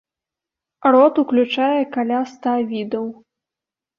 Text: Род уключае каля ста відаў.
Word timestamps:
Род 0.93 1.19
уключае 1.23 1.77
каля 1.97 2.21
ста 2.31 2.53
відаў. 2.71 3.05